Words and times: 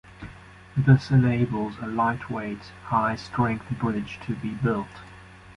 This 0.75 1.11
enables 1.11 1.77
a 1.77 1.85
lightweight, 1.85 2.71
high 2.85 3.15
strength 3.15 3.69
bridge 3.79 4.19
to 4.25 4.33
be 4.33 4.49
built. 4.49 5.03